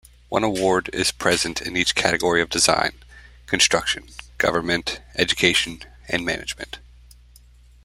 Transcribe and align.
One 0.29 0.43
award 0.43 0.89
is 0.93 1.11
present 1.11 1.61
in 1.61 1.77
each 1.77 1.93
category 1.93 2.41
of 2.41 2.49
design, 2.49 2.93
construction, 3.45 4.09
government, 4.39 4.99
education, 5.15 5.83
and 6.09 6.25
management. 6.25 6.79